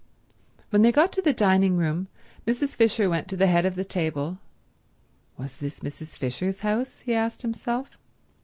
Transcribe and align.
When 0.71 0.81
they 0.81 0.91
got 0.91 1.13
to 1.13 1.21
the 1.21 1.31
dining 1.31 1.77
room 1.77 2.07
Mrs. 2.47 2.75
Fisher 2.75 3.07
went 3.07 3.27
to 3.27 3.37
the 3.37 3.45
head 3.45 3.67
of 3.67 3.75
the 3.75 3.85
table—was 3.85 5.57
this 5.57 5.81
Mrs. 5.81 6.17
Fisher's 6.17 6.61
house? 6.61 7.01
He 7.01 7.13
asked 7.13 7.43
himself. 7.43 7.99